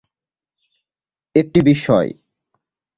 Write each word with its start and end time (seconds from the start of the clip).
একটি 1.35 1.59
বিস্ময়। 1.61 2.09